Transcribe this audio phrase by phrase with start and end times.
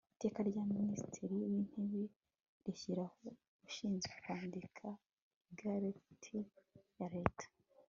[0.15, 2.01] iteka rya minisitiri w intebe
[2.65, 3.25] rishyiraho
[3.67, 4.85] ushinzwe kwandika
[5.51, 6.37] igazeti
[6.99, 7.45] ya leta